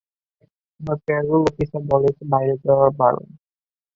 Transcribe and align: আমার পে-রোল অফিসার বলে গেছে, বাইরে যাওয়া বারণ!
আমার 0.79 0.97
পে-রোল 1.05 1.41
অফিসার 1.43 1.81
বলে 1.91 2.07
গেছে, 2.07 2.23
বাইরে 2.33 2.53
যাওয়া 2.65 2.87
বারণ! 2.99 3.27